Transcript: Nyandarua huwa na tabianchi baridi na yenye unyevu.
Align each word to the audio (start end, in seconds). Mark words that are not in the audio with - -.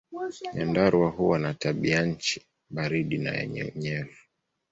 Nyandarua 0.53 1.09
huwa 1.09 1.39
na 1.39 1.53
tabianchi 1.53 2.45
baridi 2.69 3.17
na 3.17 3.37
yenye 3.37 3.63
unyevu. 3.63 4.17